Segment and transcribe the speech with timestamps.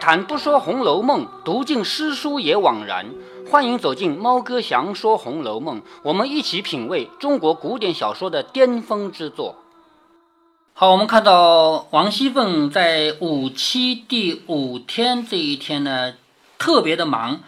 [0.00, 3.06] 谈不说《红楼梦》，读尽诗书也枉然。
[3.50, 9.56] 欢迎走进猫哥祥说《红楼梦》，我们一起品味中国古典小说的巅峰之作。
[10.72, 16.14] 好，我们看到王熙凤在五七第五天这一天呢，
[16.58, 17.40] 特别的忙，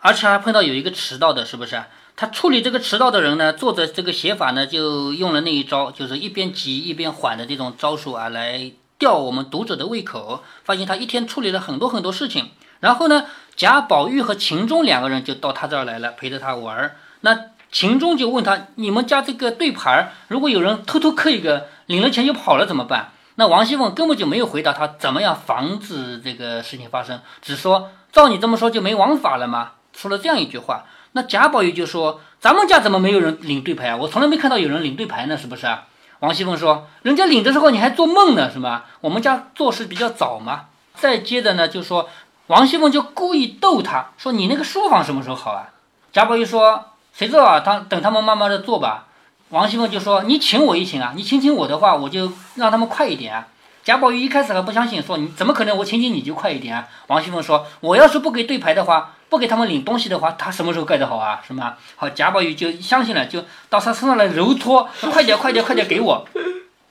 [0.00, 1.82] 而且还碰到有一个迟到的，是不是？
[2.14, 8.70] 他处理这个迟到的人呢，作者这个写法呢，就用了那一招，就是一边急一边缓的这种招数啊，来。
[8.98, 12.50] 吊我们读者的胃口，发现他一天处理了很多很多事情。
[12.80, 16.96] 然后呢，贾宝玉和秦钟两个人就到他这儿来了，陪着他玩儿。
[17.20, 17.38] 那
[17.72, 30.84] 秦钟就问他：“你们家这个对牌，如果有人偷偷刻一个，领了钱就跑了怎么办？”那王熙凤根本就没有回答他怎么样防止这个事情发生，只说：“照你这么说，就没王法了吗？”说了这样一句话。
[31.12, 33.96] 那贾宝玉就说：“咱们家怎么没有人领对牌啊？
[33.96, 35.86] 我从来没看到有人领对牌呢，是不是啊？”
[36.26, 38.82] 王熙凤说：“人家领的时候你还做梦呢，是吗？
[39.00, 40.64] 我们家做事比较早嘛。”
[40.96, 42.08] 再接着呢，就说
[42.48, 45.68] 王熙凤就故意逗他说：“你那个书房什么时候好啊？”
[46.12, 47.60] 贾宝玉说：“谁知道啊？
[47.60, 49.06] 他等他们慢慢的做吧。”
[49.50, 53.46] 王熙凤就说：“你请我一请啊，你请请我的话，我就让他们快一点啊。”
[53.84, 55.76] 贾宝玉一开始还不相信，说：“你怎么可能？
[55.76, 61.42] 我请请你就快一点啊？”王熙凤说：“我要是不给对牌的话。”不给他们领东西的话，他什么时候盖得好啊？
[61.46, 61.74] 是吗？
[61.96, 66.26] 好，贾宝玉就相信了，就到他身上来揉搓，快点，快点，快点给我。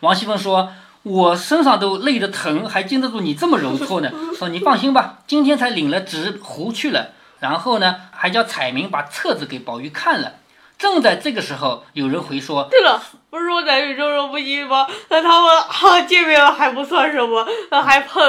[0.01, 10.33] 王熙凤说：“我身上都累得疼，还经得住你这么揉搓呢？”说：“你放心吧，今天才领了纸糊去了，然后呢，还叫彩明把册子给宝玉看了。”
[10.77, 14.85] 正在这个时候，有人回说：“对了，不是说男女授受不亲吗？
[15.07, 18.21] 那他们好见面了还不算什么，那还碰？”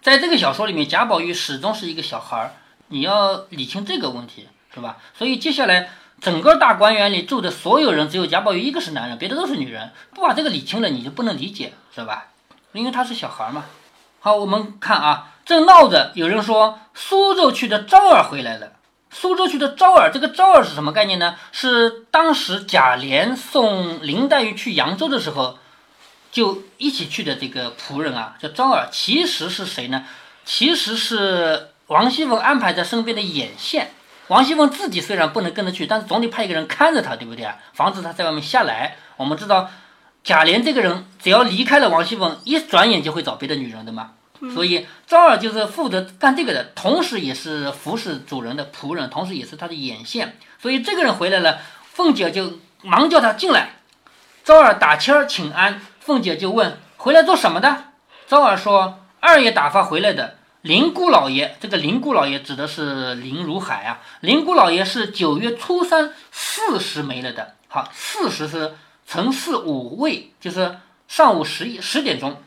[0.00, 2.52] 在这个小说里面，贾宝玉始终是一个小孩儿。
[2.92, 4.98] 你要理清这个问题，是吧？
[5.16, 5.88] 所以接下来
[6.20, 9.90] 整个大观园里住的所有人，只有贾宝玉一个是男人，别的都是女人。
[10.14, 12.26] 不把这个理清了，你就不能理解，是吧？
[12.72, 13.64] 因为他是小孩嘛。
[14.20, 18.72] 好，我们看啊，正闹着，有人说苏州去的昭儿回来了。
[19.10, 21.36] 苏州去的昭儿，这个昭儿是什么概念呢？
[21.50, 25.58] 是当时贾琏送林黛玉去扬州的时候，
[26.30, 28.88] 就一起去的这个仆人啊，叫昭儿。
[28.92, 30.04] 其实是谁呢？
[30.44, 31.70] 其实是。
[31.92, 33.90] 王熙凤安排在身边的眼线，
[34.28, 37.58] 王熙凤自己虽然不能跟着去，但是总得派一个人看着她，对不对啊？
[37.74, 38.96] 防止她在外面下来。
[39.18, 39.68] 我们知道
[40.24, 44.12] 贾琏这个人，只要离开了王熙凤，一转眼就会找别的女人的嘛。
[44.54, 50.38] 所以昭儿就是负责干这个的，同时也是服侍主人的仆人，同时也是他的眼线。
[50.62, 51.58] 所以这个人回来了，
[51.92, 53.72] 凤姐就忙叫他进来。
[54.42, 57.84] 昭儿打签儿请安，凤姐就问回来做什么的？
[58.26, 60.38] 昭儿说二爷打发回来的。
[60.62, 64.00] 林姑老爷，这个林姑老爷指的是林如海啊。
[64.20, 67.56] 林姑老爷是九月初三巳时没了的。
[67.66, 68.74] 好，巳时是
[69.04, 70.76] 辰巳午未，就是
[71.08, 72.40] 上午十一十点钟，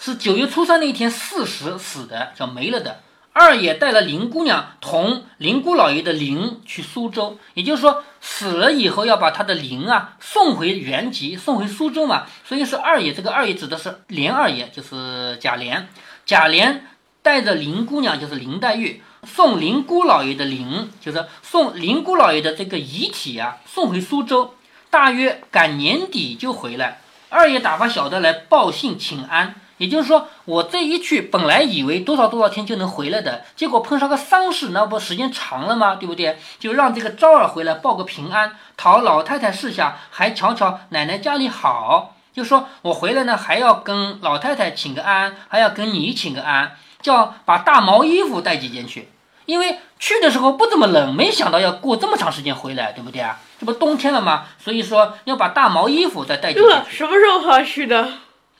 [0.00, 3.02] 是九月初三那一天巳时死的，叫没了的。
[3.32, 12.26] 二爷带了林姑娘同林姑老爷的灵去苏州，也就是说死了以后要把他的灵啊送回原籍，送回苏州嘛。
[12.44, 15.84] 所以是二爷，这个二爷指的是连二爷，就是贾琏，
[16.26, 16.80] 贾琏。
[17.22, 24.54] 带着林姑娘，就是林黛玉，送林姑老爷的灵，就是送林姑老爷的这个遗体啊，送回苏州，
[24.88, 27.00] 大约赶年底就回来。
[27.28, 35.96] 二爷打发小的来报信请安，也就是说，我这一去，本来以为多少多少天就能回来的，结果碰上个丧事，那不时间长了吗？
[35.96, 36.38] 对不对？
[36.58, 46.76] 就让这个昭儿回来报个平安，讨老太太示下，还瞧瞧奶奶家里好，就说我回来呢，还要跟老太太请个安，还要跟你请个安。
[47.00, 49.08] 叫把大毛衣服带几件去，
[49.46, 53.38] 因为去的时候不怎么冷，没想到要过这么长时间回来，对不对啊？
[53.58, 54.46] 这不冬天了吗？
[54.58, 56.84] 所以说要把大毛衣服再带几件。
[56.88, 58.08] 什么时候好去的？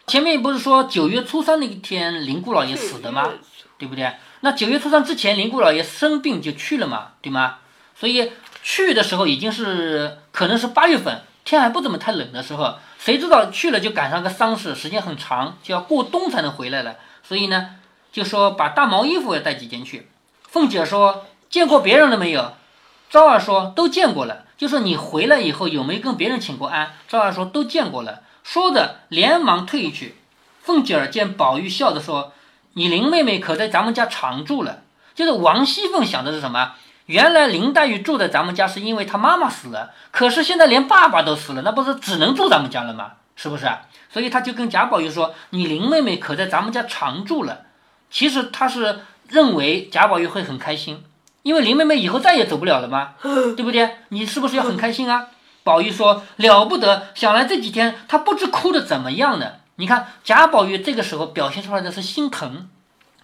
[0.06, 3.28] 前面不是说九月初三那一天林姑老爷死的吗？
[3.76, 4.12] 对不对？
[4.40, 7.58] 那九月初三之前林姑老爷生病就去了嘛，对吗？
[7.94, 8.32] 所以
[8.62, 16.96] 去的时候已经是可能是八月份，天还不怎么太冷的时候，谁知道去了就赶上个丧事，时间很长，就要过冬才能回来了。
[17.22, 17.74] 所以呢。
[18.12, 20.08] 就说把大毛衣服也带几件去。
[20.48, 22.52] 凤姐说见过别人了没有？
[23.10, 24.44] 昭儿说都见过了。
[24.56, 26.94] 就说你回来以后有没有跟别人请过安？
[27.06, 28.22] 昭儿说都见过了。
[28.42, 30.16] 说着连忙退去。
[30.62, 32.32] 凤姐儿见宝玉笑着说
[32.74, 34.80] ：“你林妹妹可在咱们家常住了。”
[35.14, 36.72] 就是王熙凤想的是什么？
[37.06, 43.12] 原来林黛玉住在咱们家是因为她妈妈死了，可是现在连爸爸都死了，那不是只能住咱们家了吗？
[43.36, 43.66] 是不是？
[44.10, 47.62] 所以她就跟贾宝玉说：“你林妹妹可在咱们家常住了。”
[48.10, 51.04] 其实他是认为贾宝玉会很开心，
[51.42, 53.14] 因为林妹妹以后再也走不了了嘛？
[53.22, 53.96] 对不对？
[54.08, 55.26] 你是不是要很开心啊？
[55.62, 59.52] 宝玉说了不得，想来这几天他不知哭的怎么样呢？
[59.76, 62.68] 你看贾宝玉这个时候表现出来的是心疼，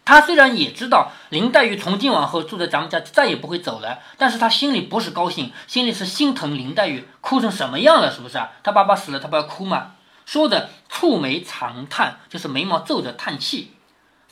[0.05, 8.13] 他虽然也知道林黛玉从今往后住在咱们家再也不会走了，但是他心里不是高兴，心里是心疼林黛玉，哭成什么样了？
[8.13, 8.51] 是不是啊？
[8.63, 9.93] 他爸爸死了，他不要哭吗？
[10.27, 13.73] 说着蹙眉长叹，就是眉毛皱着叹气。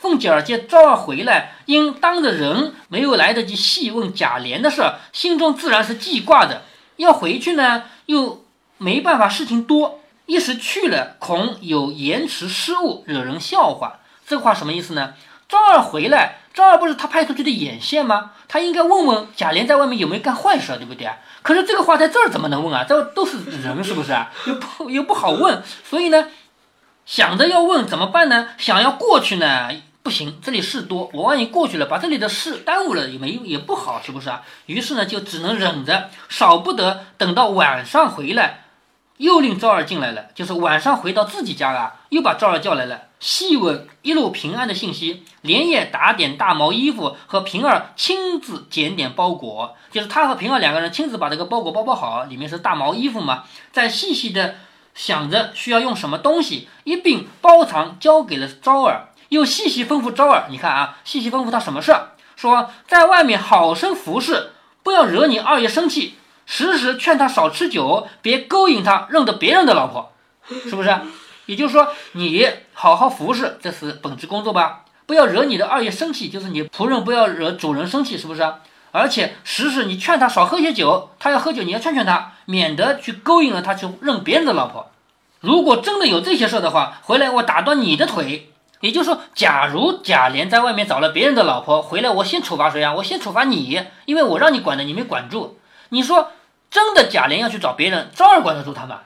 [0.03, 6.63] 凤姐儿见昭儿回来，因当着人没有来得及细问贾琏的事，心中自然是记挂的。
[6.97, 8.43] 要回去呢，又
[8.77, 14.01] 没办法，事情多，一时去了，恐有延迟失误，惹人笑话。
[14.27, 15.13] 这话什么意思呢？
[15.47, 18.31] 昭儿回来，昭儿不是他派出去的眼线吗？
[18.49, 21.15] 他应该问问贾琏在外面有没有干坏事，对不对啊？
[21.41, 22.83] 可是这个话在这儿怎么能问啊？
[22.83, 24.29] 这都是人，是不是啊？
[24.45, 26.27] 又不又不好问，所以呢，
[27.05, 28.49] 想着要问怎么办呢？
[28.57, 29.69] 想要过去呢，
[30.03, 34.41] 不行，这里事多，我万一过去了，把这里的事耽误了也没也不好，是不是啊？
[34.65, 38.59] 于是呢，就只能忍着，少不得等到晚上回来。
[39.17, 54.55] 又令赵儿进来了，就是晚上回到自己家啊，又把赵儿叫来了，细问一路平安的信息，连夜打点大毛衣服，和平儿亲自检点包裹，就是他和平儿两个人亲自把这个包裹包包好，里面是大毛衣服嘛，再细细的
[54.95, 64.51] 想着需要用什么东西，一并包藏交给了昭儿，又细细吩咐昭儿，你看啊，细细吩咐他什么事儿，说在外面好生服侍，
[64.83, 66.15] 不要惹你二爷生气。
[66.45, 70.11] 时时劝他少吃酒，别勾引他认得别人的老婆，
[70.49, 70.93] 是不是？
[71.45, 74.81] 也就是说，你好好服侍，这是本职工作吧？
[75.05, 78.53] 不要惹你的二爷生气，就是你仆人不要惹主人生气，是不是？
[78.91, 84.91] 而且时时你劝他少喝些酒，他要喝酒，你要劝劝他，免得去勾引了他去认别人的老婆。
[85.39, 88.52] 如果真的有这些事的话，回来我打断你的腿。
[88.83, 92.93] 也就是说，假如贾琏在外面找了别人的老婆，回来我先处罚谁啊？
[92.93, 95.57] 我先处罚你，因为我让你管的，你没管住。
[95.87, 96.33] 你说
[96.69, 98.99] 真的，贾琏要去找别人，照样管得住他吗？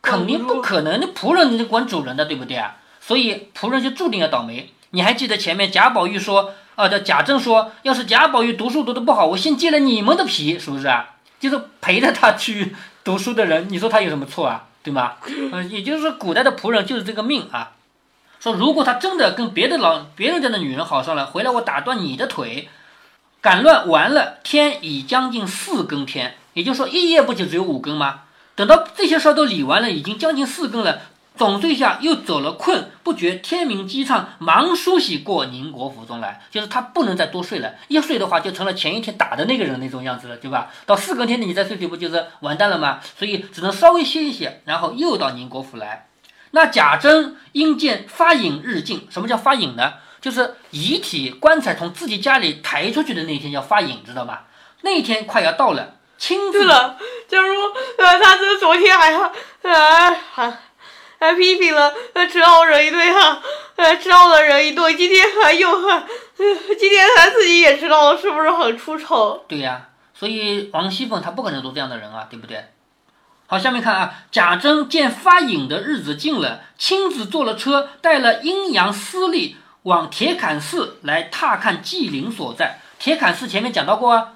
[0.00, 1.00] 肯定不可能。
[1.00, 2.76] 那仆人你管主人的，对不对啊？
[3.00, 4.72] 所以仆人就注定要倒霉。
[4.90, 11.16] 你还记得前面贾宝玉说啊，叫贾政说，要是贾宝玉读书读得不好，我先揭了你们的皮，是不是啊？
[11.40, 14.66] 就是陪着他去读书的人，你说他有什么错啊？
[14.84, 15.14] 对吗？
[15.26, 17.72] 嗯，也就是说，古代的仆人就是这个命啊。
[18.44, 22.68] 说如果他真的跟别的老别人家的女人好上了，回来我打断你的腿。
[23.40, 28.24] 赶乱完了，天已将近四更天，也就是说一夜不就只有五更吗？
[28.54, 31.00] 等到这些事儿都理完了，已经将近四更了，
[31.34, 40.70] 总睡下又走了困，不觉天明鸡唱，忙梳洗过宁国府中来，就是他不能再多睡了，一睡的话就成了前一天打的那个人那种样子了，对吧？
[40.84, 43.00] 到四更天你再睡睡不就是完蛋了吗？
[43.18, 46.08] 所以只能稍微歇一歇，然后又到宁国府来。
[46.54, 49.94] 那贾珍因见发影日近，什么叫发影呢？
[50.20, 54.38] 就是遗体棺材从自己家里抬出去的那天叫发引，知道吗？
[54.82, 56.96] 那天快要到了，亲自了。
[57.28, 57.54] 假如
[57.98, 60.58] 呃，他这昨天还还还
[61.18, 61.92] 还批评了
[62.30, 63.42] 知道人一顿哈，
[63.76, 69.44] 呃，知道了人一顿，今天还又还，今天他自己也知道了，是不是很出丑？
[69.48, 72.64] 对呀，所以王熙凤她不可能做这样的人啊，对不对？
[73.46, 79.56] 好，下面看啊，贾珍见发引的日子近了，亲自坐了车，带了阴阳司隶。
[79.82, 82.78] 往铁槛寺来踏看祭灵所在。
[82.98, 84.28] 铁槛寺前面讲到过啊，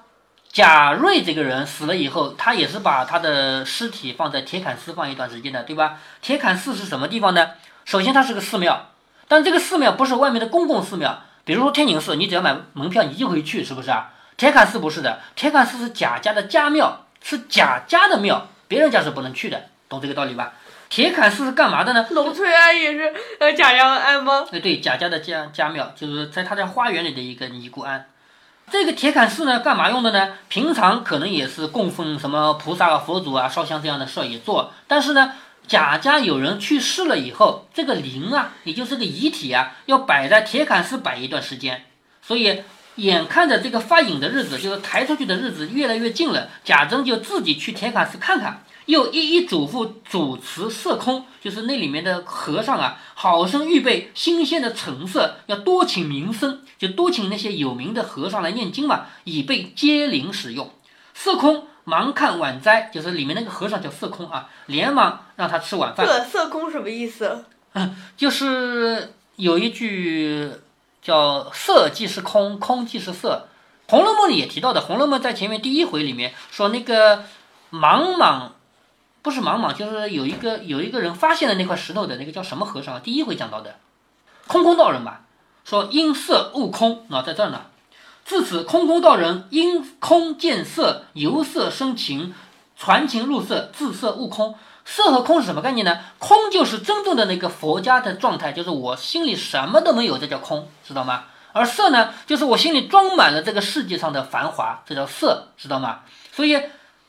[0.52, 6.00] 贾瑞这个人死了以后，他也是把他的尸体放在铁槛寺放一段时间的，对吧？
[6.20, 7.52] 铁槛寺是什么地方呢？
[7.86, 8.90] 首先它是个寺庙，
[9.26, 14.10] 但这个寺庙不是外面的公共寺庙，比如说天宁寺，你只要买门票你就可以去，是不是啊？
[14.36, 20.52] 铁槛寺不是的，铁槛寺是贾家的家庙，是贾家的庙，别人家是不能去的，懂这个道理吧？
[20.88, 22.06] 铁槛寺是干嘛的呢？
[22.10, 24.46] 龙翠庵也是呃贾家的庵吗？
[24.52, 28.06] 哎，对，贾家的家家庙，就是在他家花园里的一个尼姑庵。
[28.70, 30.34] 这个铁槛寺呢，干嘛用的呢？
[30.48, 34.72] 平常可能也是供奉什么菩萨啊、佛祖啊、烧香这样的事儿也做。
[34.86, 35.32] 但是呢，
[35.66, 41.84] 贾家有人去世了以后，这个灵啊，也就是个遗体啊，要摆在铁槛寺摆一段时间。
[42.22, 42.62] 所以
[42.98, 48.62] 眼看着这个发影的日子，就是抬出去的日子越来越近了，贾珍就自己去铁槛寺看看。
[48.86, 60.72] 又一一嘱咐主持色空，就是那里面的和尚啊，好生预备新鲜的橙色，要多请名僧，就多请那些有名的和尚来念经嘛，以备接灵使用。
[61.12, 66.06] 色空忙看晚斋，就是里面那个和尚叫色空啊，连忙让他吃晚饭。
[66.06, 67.44] 这色空什么意思？
[67.74, 70.50] 嗯， 就是有一句
[71.08, 73.48] 叫“色即是空，空即是色”，
[73.90, 77.24] 《红楼梦》里也提到的，《红楼梦》在前面第一回里面说那个
[77.72, 78.50] 茫茫。
[79.20, 83.02] 不是莽莽，就是有一个有一个人发现了那块石头的那个叫什么和尚？
[83.02, 83.76] 第一回讲到的，
[84.46, 85.22] 空空道人吧，
[85.64, 87.62] 说因色悟空啊，在这儿呢。
[88.24, 92.32] 自此，空空道人因空见色，由色生情，
[92.76, 94.54] 传情入色，自色悟空。
[94.90, 96.00] 色和空是什么概念呢？
[96.18, 101.24] 空就是真正的那个佛家的状态，就是我心里什么都没有，这叫空，知道吗？
[101.52, 106.00] 而色呢，就是我心里装满了这个世界上的繁华，这叫色，知道吗？
[106.32, 106.58] 所以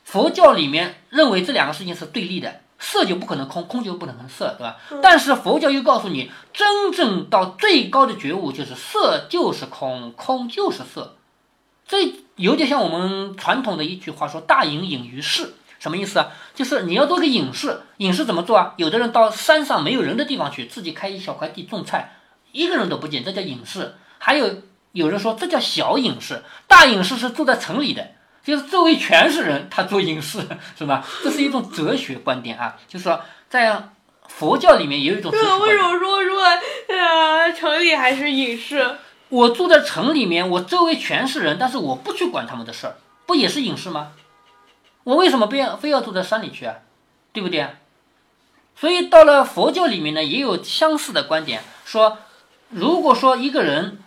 [0.04, 4.76] 佛教里面认为这两个事情是对立的，色就不可能空，空就不可能色，对吧？
[5.02, 11.16] 但是佛教又告诉你，真正到最高的觉悟就是色就是空，空就是色，
[11.88, 16.28] 这有点像我们传统的一句话说“大隐隐于市”，什么意思啊？
[16.54, 18.74] 就是你要做个隐士，隐士怎么做啊？
[18.76, 22.12] 有的人到山上没有人的地方去，自己开一小块地种菜，
[22.52, 23.94] 一个人都不见，这叫隐士。
[24.18, 28.06] 还有有人说这叫小隐士，大隐士是住在城里的，
[28.44, 30.38] 就是周围全是人，他做隐士
[30.78, 31.02] 是吧？
[31.24, 33.18] 这是一种哲学观点啊，就是说
[33.48, 33.90] 在
[34.28, 35.72] 佛教里面也有一种哲学那为。
[35.72, 36.44] 什么说说
[36.88, 38.96] 呃城里还是隐士？
[39.30, 42.96] 我住在城里面，我周围全是人，但是我不去管他们的事儿，
[43.26, 44.12] 不也是隐士吗？
[45.04, 46.76] 我为什么非要非要住在山里去啊？
[47.32, 47.70] 对不对啊？
[48.76, 52.18] 所以到了佛教里面呢，也有相似的观点，说
[52.70, 53.98] 如果说一个人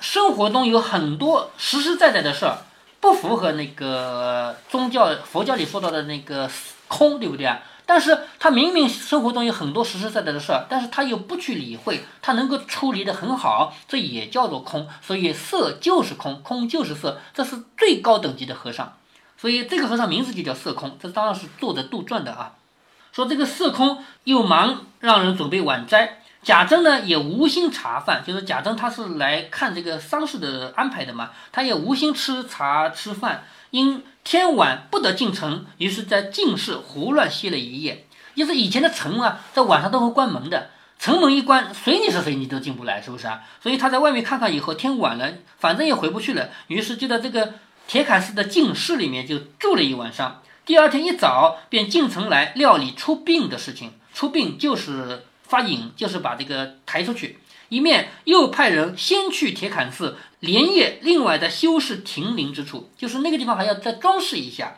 [0.00, 2.58] 生活中有很多实实在在的事儿，
[3.00, 6.50] 不符合那个宗教佛教里说到的那个
[6.88, 7.60] 空，对不对啊？
[7.86, 14.88] 但是他明明生活中有很多实实在在的事儿，但是他又不去理会，他能够处理得很好，这也叫做空。
[15.02, 18.96] 所以色就是空，空就是色，这是最高等级的和尚。
[19.44, 22.54] 所以这个和尚名字就叫色空，这当然是作者杜撰的啊。
[23.12, 38.06] 说这个色空又忙让人准备晚斋，贾珍呢也无心茶饭，就是贾珍他是来看这个丧事的安排的嘛，他也无心吃茶吃饭，因天晚不得进城，于是在进室胡乱歇了一夜。
[38.34, 43.42] 就是以前的城啊，在晚上都会关门的，城门一关，随你是谁你都进不来，是不是啊？
[43.62, 47.52] 所以他在外面看看以后，天晚了，反正也回不去了，于是就在这个
[47.86, 50.42] 铁槛寺的净室里面就住了一晚上。
[50.64, 53.92] 第二天一早便进城来料理出殡的事情。
[54.14, 57.40] 出殡就是发引，就是把这个抬出去。
[57.68, 64.76] 一面又派人先去铁槛寺，连夜另外在修饰亭林之处，就是那个地方还要再装饰一下，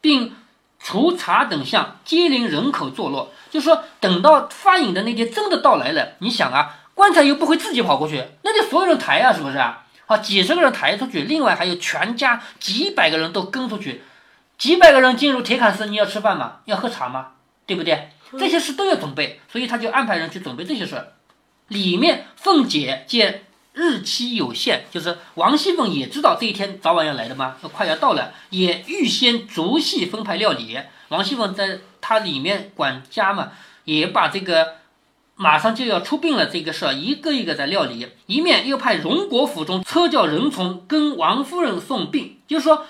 [0.00, 0.36] 并
[0.78, 3.32] 除茶等项，接邻人口坐落。
[3.50, 9.85] 就说等到发引的那天真的到来了，你想啊，棺材又不会自己跑过去，那就所有人抬啊，是不是啊？
[10.06, 14.02] 好，几十个人抬出去，另外还有全家几百个人都跟出去，
[14.56, 16.58] 几百个人进入铁槛寺，你要吃饭吗？
[16.66, 17.32] 要喝茶吗？
[17.66, 18.10] 对不对？
[18.38, 21.12] 这些事都要准备，所以他就安排人去准备这些事儿。
[21.68, 30.78] 里面凤姐见日期有限，就是王熙凤也知道这一天早晚要来的嘛，要快要到了，也预先逐细分派料理。
[31.08, 33.50] 王熙凤在她里面管家嘛，
[33.84, 34.76] 也把这个
[35.36, 42.86] 马上就要出殡了这个事儿一个一个在料理，一面又派荣国府中车轿人从跟王夫人送殡，就是说，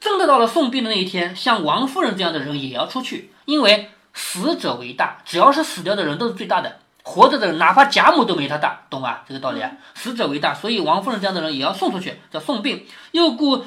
[0.00, 6.80] 真的到了送殡的那一天，像王夫人这样的人也要出去，因为死者为大，只要是死掉的人都是最大的。
[7.04, 9.24] 活着的人，哪怕贾母都没他大，懂吧？
[9.28, 12.86] 这个道理啊，死者为大，所以王夫人这样的人也要送出去，叫送殡。
[13.12, 13.66] 又故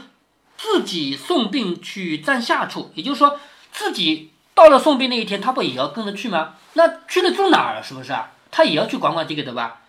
[0.58, 3.40] 自己送殡去站下处，也就是说，
[3.72, 6.56] 自己到了送殡那一天，他不也要跟着去吗？
[6.74, 7.84] 那去了住哪儿？
[7.84, 8.32] 是不是啊？
[8.50, 9.82] 他也要去管管这个的吧？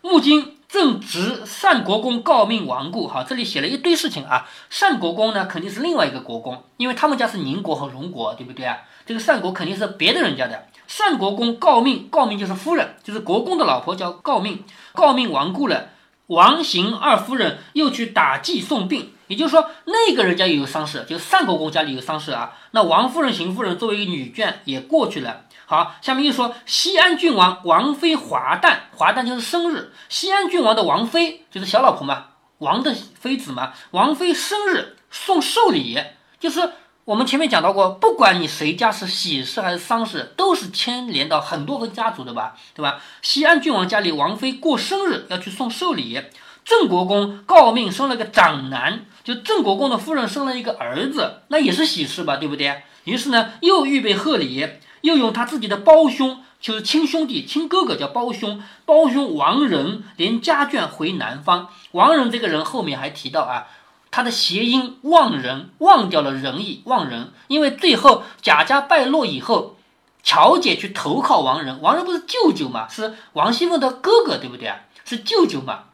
[0.00, 4.48] 穆经正值单国公诰命亡故，哈，这里写了一堆事情啊。
[4.80, 8.78] 单国公呢，肯定是另外一个国公，因为他们家是宁国和荣国，对不对啊？
[9.04, 10.68] 这个单国肯定是别的人家的。
[10.96, 14.62] 单国公诰命，诰命就是夫人，就是国公的老婆叫诰命。
[14.94, 15.88] 诰命亡故了，
[16.26, 22.52] 王邢二夫人又去打祭送殡，也就是说那个人家也有丧事，就是单国公家里有丧事啊。
[22.70, 25.42] 那王夫人、邢夫人作为一个女眷也过去了。
[25.66, 29.92] 好，下面又说西安郡王王妃华诞，华诞就是生日。
[30.08, 32.26] 西安郡王的王妃就是小老婆嘛，
[32.58, 33.72] 王的妃子嘛。
[33.92, 35.98] 王妃生日送寿礼，
[36.38, 36.72] 就是
[37.04, 43.00] 我们前面讲到过，不管你谁家是喜事还是丧事，都是牵连到很多个家族的吧，对吧？
[43.22, 46.22] 西安郡王家里王妃过生日要去送寿礼，
[46.64, 52.82] 郑国公诰命生了个长男，就郑国公的夫人生了一个儿子，那也是喜事吧，对不对？
[53.02, 54.68] 于是呢，又预备贺礼。
[55.00, 58.62] 又用他自己的胞兄，就是亲兄弟、亲哥哥，叫胞兄。
[58.84, 61.68] 胞兄王仁连家眷回南方。
[61.90, 63.66] 王仁这个人后面还提到啊，
[64.12, 67.32] 他的谐音忘人，忘掉了仁义，忘人。
[67.48, 69.76] 因为最后贾家败落以后，
[70.22, 74.82] 乔姐去投靠王仁，王仁不是舅舅嘛，是王熙凤的哥哥，对不对啊？
[75.04, 75.84] 是舅舅嘛。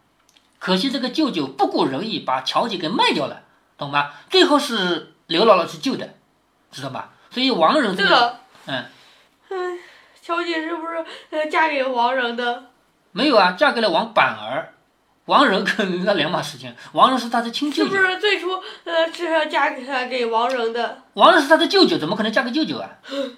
[0.58, 3.42] 可惜这个舅舅不顾仁义，把乔姐给卖掉了，
[3.78, 4.10] 懂吗？
[4.28, 6.14] 最后是刘姥姥去救的，
[6.72, 7.12] 知道吧？
[7.30, 8.84] 所以王仁这个，这个，嗯。
[9.50, 9.78] 嗯，
[10.20, 12.64] 乔姐是不是呃嫁给王仁的？
[13.12, 14.74] 没有啊，嫁给了王板儿，
[15.28, 16.74] 王仁跟那两码事情。
[16.92, 18.50] 王仁是他的亲舅舅，是不是最初
[18.84, 21.02] 呃是要嫁给他给王仁的？
[21.12, 22.90] 王仁是他的舅舅，怎么可能嫁给舅舅啊？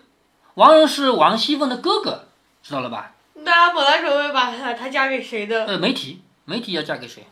[0.55, 2.29] 王仁是王熙凤的哥哥，
[2.63, 3.15] 知道了吧？
[3.35, 5.67] 那本来准备把他他嫁给谁的？
[5.67, 7.27] 呃，没提，没提要嫁给谁。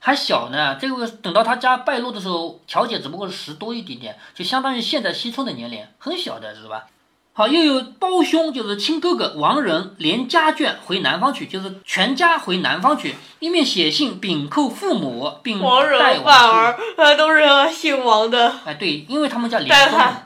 [0.00, 0.76] 还小呢。
[0.80, 6.86] 这个等到他家败落的时候，乔姐只不过是十多一点点，就相当于现在西村的年龄，很小的知道吧？
[7.32, 20.22] 好，又有胞兄，就是亲哥哥王仁，连家眷回南方去，就是全家回南方去，一面写信禀叩父母，并王仁代反而往呃都是姓王的，哎，对，因为他们家连宗嘛，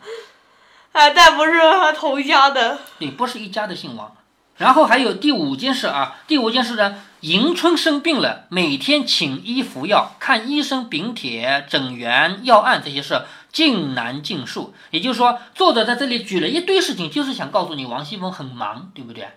[0.93, 1.53] 啊，但不是
[1.95, 2.79] 同家的。
[2.99, 4.11] 对，不是一家的姓王。
[4.57, 13.23] 然后还有第五件事啊，第五件事呢，迎春生病了，每天请医服药，看医生禀帖、诊源、药案这些事
[13.55, 14.75] 尽难尽述。
[14.91, 19.29] 也就是说，作者在这里举了一堆事情，就是想告诉你王熙凤很忙，对不对？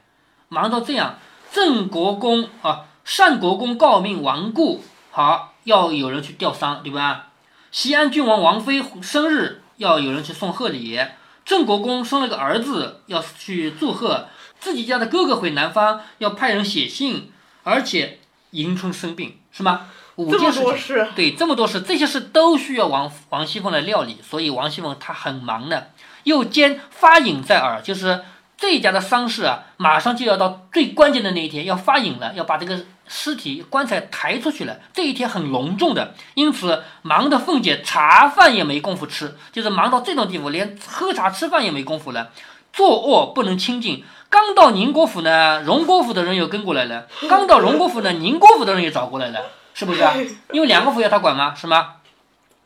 [0.50, 1.20] 忙到这样，
[1.52, 2.86] 郑国公啊，
[3.18, 7.30] 单国公诰命亡故，好要有人去吊丧，对吧？
[7.72, 11.00] 西安郡王王妃生日要有人去送贺礼，
[11.46, 17.32] 郑国公生了个儿子要去祝贺，自己家的哥哥回南方要派人写信，
[17.64, 18.20] 而且
[18.52, 19.88] 迎春生病是吗？
[20.18, 20.64] 五这么件事情。
[20.64, 25.90] 多事，对，这么多事，这些事都需要王王熙凤来料理，所以王熙凤她很忙的，
[26.24, 28.22] 又兼发引在耳，就是
[28.58, 42.32] 这一家的丧事啊，马上就要到最关键的那一天，要发引了，要把这个尸体棺材抬出去了，这一天很隆重的，因此忙的凤姐茶饭也没工夫吃，就是忙到这种地步，连喝茶吃饭也没工夫了，
[42.74, 44.04] 坐卧不能清静。
[44.30, 49.40] 刚到宁国府呢，荣国府的人又跟过来了；刚到荣国府呢，宁国府的人也找过来了，
[49.78, 50.12] 是不是啊？
[50.52, 51.54] 因为两个府要他管吗？
[51.56, 51.98] 是吗？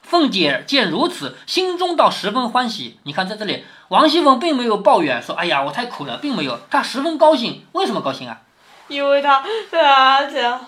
[0.01, 2.99] 凤姐见如此，心中倒十分欢喜。
[3.03, 7.65] 你看，在这里，王熙凤并没有抱怨说：“哎呀，我太苦了。”并没有，她十分高兴。
[7.73, 8.39] 为什么高兴啊？
[8.87, 10.65] 因为他啊这样，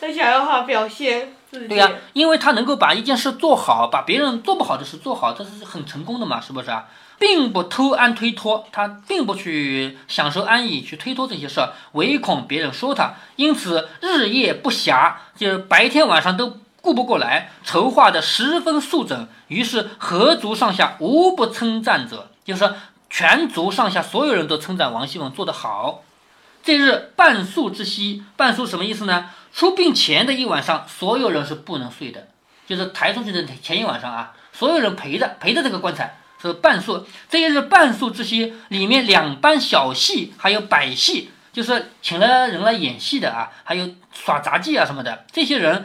[0.00, 1.68] 她想要她表现自己。
[1.68, 6.86] 对呀、因为她能够把一件事做好，把别人做不好的事做好，这是很成功的嘛，是不是啊？
[7.18, 19.28] 并不偷安推脱，他并不去享受安逸，去推脱这些事儿，唯恐别人说他，因此日夜不暇，就是白天晚上都顾不过来，筹划的十分速整。
[19.48, 22.74] 于是合族上下无不称赞者，就是
[23.08, 26.02] 全族上下所有人都称赞王熙凤做得好。
[26.62, 29.30] 这日半宿之夕，半宿什么意思呢？
[29.54, 32.28] 出殡前的一晚上，所有人是不能睡的，
[32.66, 36.18] 就是抬出去的前一晚上啊，所有人陪着陪着这个棺材。
[36.46, 45.84] 是半宿，这些是半宿这些，里面两班小戏，还有百戏，就是请了人来演戏的啊，还有耍杂技啊什么的，这些人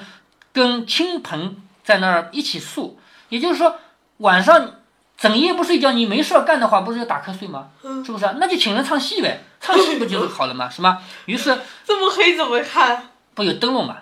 [0.53, 3.79] 跟亲朋在那儿一起宿，也就是说
[4.17, 4.75] 晚上
[5.17, 7.69] 整夜不睡觉，你没事儿干的话，不是要打瞌睡吗？
[8.05, 8.35] 是不是啊？
[8.37, 10.69] 那就请人唱戏呗，唱戏不就是好了吗？
[10.69, 10.99] 是吗？
[11.25, 13.09] 于是 这么黑怎么看？
[13.33, 13.97] 不有灯笼嘛？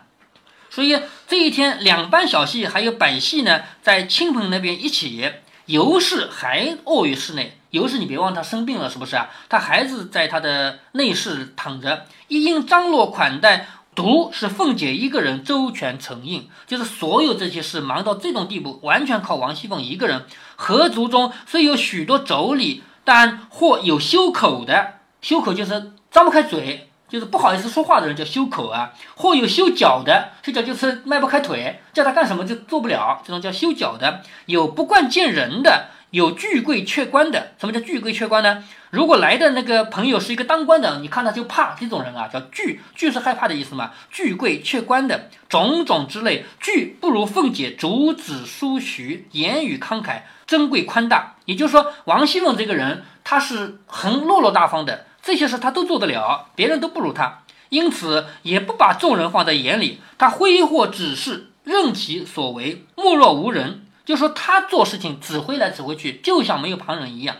[0.72, 5.32] 所以这一天两班小戏还有百戏呢，在亲朋那边一起。
[5.70, 9.30] 尤氏还卧于室内，尤氏你别忘他生病了，是不是啊？
[9.48, 20.26] 他孩子在他的内室躺着，一应张罗款待，独是凤姐一个人周全承应，就是所有这些事忙到这种地步，完全靠王熙凤一个人。
[20.56, 26.89] 合族中虽有许多妯娌，但或有休口的，休口就是张不开嘴。
[27.10, 34.22] 就是不好意思说话的人叫修口啊，或有修脚的，修脚就是迈不开腿，叫他干什么就做不了，这种叫修脚的。
[34.46, 37.54] 有不惯见人的，有拒贵却官的。
[37.60, 38.64] 什么叫拒贵却官呢？
[38.92, 43.92] 如果来的那个朋友是一个当官的，你看他就怕，这种人啊叫惧，惧是害怕的意思嘛。
[44.12, 51.36] 拒贵却官的种种之类，惧不如凤姐竹子苏徐，言语慷慨，珍贵宽大。
[51.46, 55.06] 也就是说，王熙凤这个人，她是很落落大方的。
[55.22, 60.00] 这些事他都做得了，别人都不如他，因此也不把众人放在眼里。
[60.18, 63.86] 他挥霍指示，任其所为，目若无人。
[64.06, 67.36] 就说他做事情指挥来指挥去，就像没有旁人一样。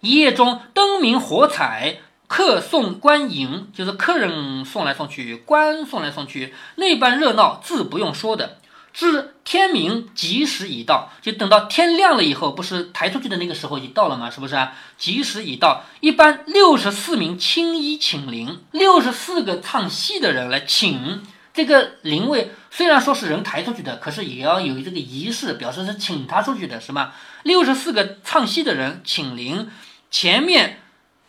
[0.00, 8.58] 一夜中灯明火彩，客送官迎，就是客人送来送去，官送来送去，那般热闹，自不用说的。
[8.94, 14.30] 至天明，吉时已到，就等到天亮了以后，不是抬出去的那个时候已到了吗？
[14.30, 14.72] 是不是啊？
[14.96, 22.52] 吉时已到，一般六十四名青衣请灵，六十四个唱戏的人来请这个灵位。
[22.70, 27.12] 虽然说是人抬出去的，可是也要有这个仪式，表示是请他出去的，是吗？
[27.42, 29.68] 六十四个唱戏的人请灵，
[30.08, 30.80] 前面。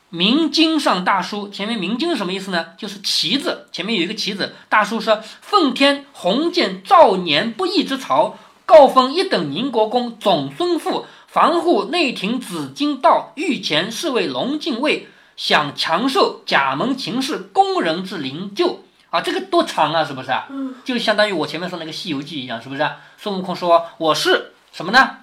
[0.09, 2.67] 明经上大书，前面明经是什么意思呢？
[2.77, 4.55] 就是旗子，前面有一个旗子。
[4.69, 18.77] 大书说：“奉天鸿渐兆年不义之朝，告封一等宁国公总孙父，防护内廷紫金道，御前侍卫龙禁卫，想强受甲门秦氏宫人之灵柩。”
[19.09, 20.45] 啊，这个多长啊，是不是啊？
[20.49, 22.97] 嗯，就相当于我前面说那个《西游记》一样，是不是啊？
[23.17, 25.17] 孙悟空说：“我是什么呢？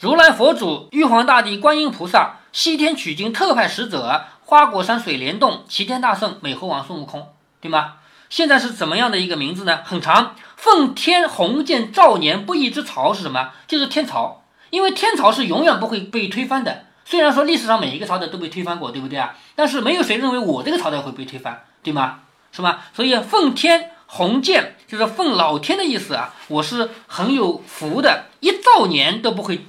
[0.00, 7.28] 如来佛祖、玉皇大帝、观音菩萨。”西天取经特派使者，花果山水帘洞齐天大圣美猴王孙悟空，
[7.60, 7.94] 对吗？
[8.30, 9.80] 现在是怎么样的一个名字呢？
[9.84, 13.50] 很长，奉天鸿渐兆年不义之朝是什么？
[13.66, 16.86] 就是天朝，因为天朝是永远不会被推翻的。
[17.04, 19.36] 虽然说历史上每一个朝代都被推翻过，对不对啊？
[19.54, 22.20] 但是没有谁认为我这个朝代会被推翻，对吗？
[22.50, 22.84] 是吧？
[22.94, 29.66] 所以奉天鸿渐就是奉老天的意思啊，我是很有福的，一兆年都不会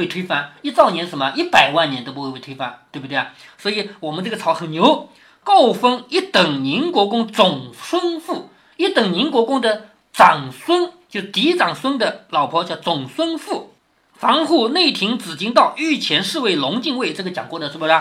[0.00, 1.32] 被推翻，一兆年什么？
[1.36, 3.32] 一百万年都不会被推翻，对不对啊？
[3.58, 5.08] 所以我们这个朝很牛。
[5.42, 13.74] 告封一等宁国公总孙妇，一等宁国公的长孙，就嫡长孙的老婆叫总孙妇。
[14.14, 17.92] 防护内廷紫金道御前侍卫龙禁卫，这个讲过的是不是？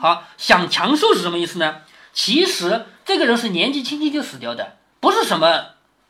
[0.00, 1.76] 好，享强寿是什么意思呢？
[2.12, 5.66] 其实这个人是年纪轻轻就死掉的，不是什么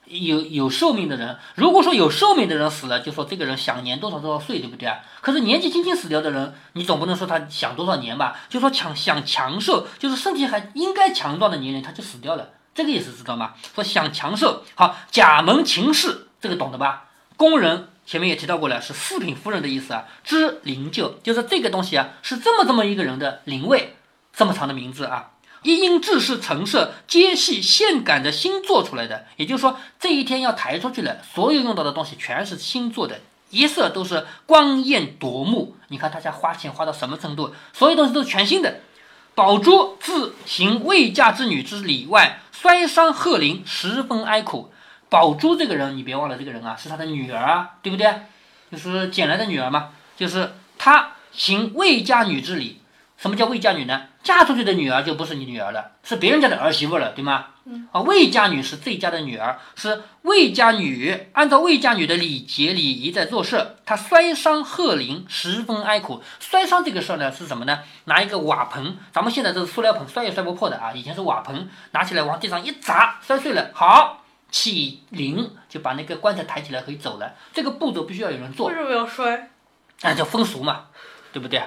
[0.08, 1.36] 有有寿命的人。
[1.54, 4.98] 如果说有寿命的人死了，就说这个人享年多少多少岁，对不对啊？
[5.20, 8.40] 可是年纪轻轻死掉的人，你总不能说他享多少年吧？
[8.48, 13.54] 就说强享强寿，就是身体还应该强壮的年龄，他就死掉了，这个意思知道吗？
[13.74, 14.64] 说享强寿。
[14.74, 17.08] 好，甲门秦氏，这个懂得吧？
[17.36, 17.88] 工人。
[18.06, 20.06] 前面也提到过了，是四品夫人的意思啊。
[20.24, 23.96] 知灵柩就是这个东西啊，是这么这么一个人的灵位，
[24.32, 25.32] 这么长的名字啊。
[25.62, 29.26] 一因制式陈设，皆系现赶的新做出来的。
[29.36, 35.76] 也就是说，这一天要抬出去了，所有用到的东西全是新做的，一色都是光艳夺目。
[35.88, 37.54] 你看大家花钱花到什么程度？
[37.72, 38.80] 所有东西都是全新的。
[39.34, 44.72] 宝珠自行未嫁之女之礼外，摔伤鹤龄，十分哀苦。
[45.08, 48.06] 宝珠这个人，你别忘了，这个人啊是他的女儿啊，对不对？
[48.70, 49.90] 就是捡来的女儿嘛。
[50.16, 52.80] 就是他行未嫁女之礼。
[53.16, 54.02] 什么叫未嫁女呢？
[54.28, 57.46] 嫁出去的女儿就不是你女儿了，是别人家的儿媳妇了，对吗？
[57.64, 57.88] 嗯。
[57.92, 63.76] 啊，魏家女是这家的女儿，是魏家女，按照魏家女的礼节礼仪在做事。
[63.86, 66.22] 她摔伤鹤龄，十分哀苦。
[66.40, 67.78] 摔伤这个事儿呢是什么呢？
[68.04, 70.92] 拿一个瓦盆，咱们现在这是塑料盆，摔也摔不破的啊。
[70.92, 73.70] 以前是瓦盆，拿起来往地上一砸，摔碎了。
[73.72, 74.24] 好。
[74.50, 78.68] 起灵就把那个棺材抬起来可以走了，这个步骤必须要有人做。
[78.68, 79.50] 为什么要摔？
[80.00, 80.86] 那叫风俗嘛，
[81.34, 81.62] 对不对？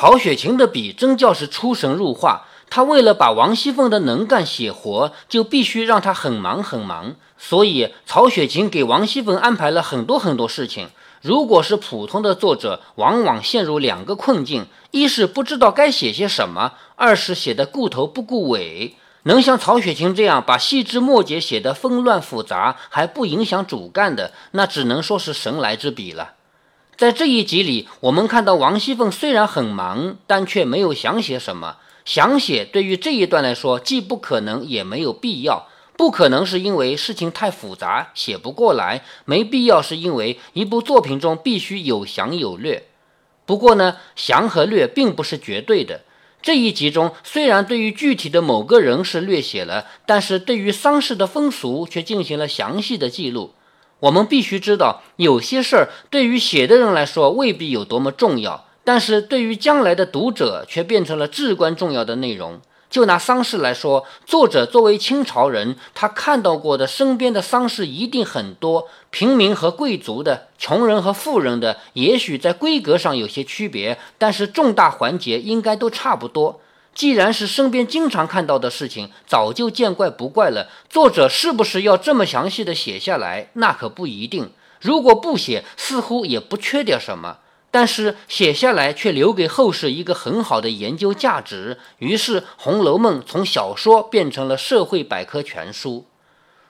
[0.00, 2.46] 曹雪芹的笔真叫是出神入化。
[2.70, 7.16] 他为了把王熙凤的能干写活，就必须让他很忙很忙。
[7.36, 10.88] 所以曹雪芹给王熙凤安排了很多很多事情。
[11.20, 18.96] 如果是普通的作者，往往陷入两个困境：一是不知道该写些什么；二是写的顾头不顾尾。
[19.24, 26.36] 能像曹雪芹这样把细枝末节写得纷乱复杂，还不影响主干的，那只能说是神来之笔了。
[27.00, 31.78] 在这一集里，我们看到王熙凤虽然很忙，但却没有想写什么。
[32.04, 35.66] 想写对于这一段来说，既不可能也没有必要。
[35.96, 42.84] 不可能是因为事情太复杂写不过来，没必要是因为一部作品中必须有详有略。
[43.46, 46.02] 不过呢，详和略并不是绝对的。
[46.42, 53.54] 这一集中虽然对于具体的某个人是略写了，但是对于丧事的风俗却进行了详细的记录。
[54.00, 58.66] 我们必须知道，有些事儿对于写的人来说未必有多么重要。
[58.82, 62.60] 但是对于将来的读者，却变成了至关重要的内容。
[62.88, 76.60] 就拿丧事来说，作者作为清朝人，他看到过的身边的丧事一定很多，平民和贵族的，穷人和富人的，也许在规格上有些区别，但是重大环节应该都差不多。
[76.94, 80.68] 既然是身边经常看到的事情，早就见怪不怪了。
[80.88, 83.50] 作者是不是要这么详细的写下来？
[83.54, 84.50] 那可不一定。
[84.80, 87.38] 如果不写，似乎也不缺点什么。
[87.70, 96.06] 但是写下来却留给后世一个很好的研究价值，于是《红楼梦》从小说变成了社会百科全书。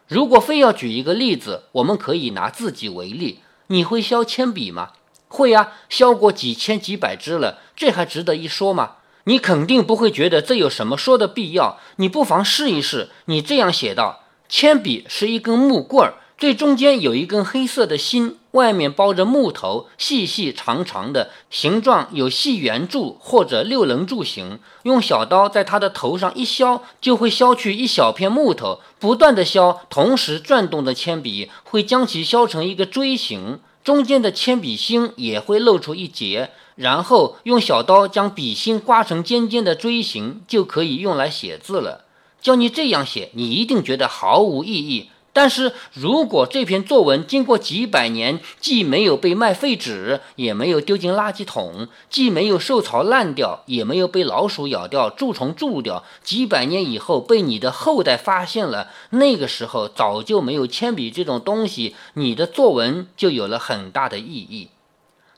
[0.07, 3.41] 如果非要举一个例子，我们可以拿自己为例。
[3.69, 4.91] 你会削铅笔吗？
[5.29, 8.97] 会啊，削过几千几百支了，这还值得一说吗？
[9.31, 11.79] 你肯定不会觉得这有什么说的必要。
[11.99, 16.15] 你不妨试一试，你这样写道：铅笔是一根木棍儿。
[16.37, 24.59] 最中间有一根黑色的芯，外面包着木头，细细长长的，形状有细圆柱或者六棱柱形。
[24.83, 28.81] 用小刀在它的头上一削，就会削去一小片木头。
[28.99, 36.51] 不断的削，同时转动的铅笔会将其削成一个锥形，中间的铅笔芯也会露出一截。
[36.77, 42.05] 然后用小刀将笔芯刮成尖尖的锥形，就可以用来写字了。
[42.41, 45.11] 叫你这样写，你一定觉得毫无意义。
[45.33, 64.71] 但是如果这篇作文经过几百年，既没有被卖废纸，也没有丢进垃圾桶，既没有受潮烂掉，也没有被老鼠咬掉、蛀虫蛀掉，几百年以后被你的后代发现了，那个时候早就没有铅笔这种东西，你的作文就有了很大的意义。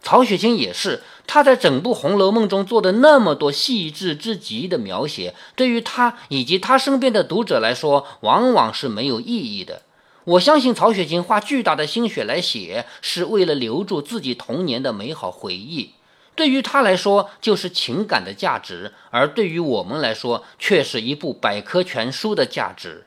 [0.02, 9.82] 曹雪芹也是，他在整部《红楼梦》中做的那么多细致之极的描写，对于他以及他身边的读者来说，往往是没有意义的。
[10.24, 15.94] 我相信曹雪芹花巨大的心血来写，是为了留住自己童年的美好回忆。
[16.34, 23.06] 对于他来说，就是情感的价值；而对于我们来说，却是一部百科全书的价值。